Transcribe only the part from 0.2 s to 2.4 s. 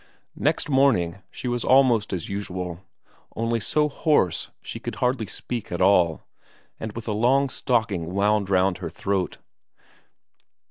Next morning she was almost as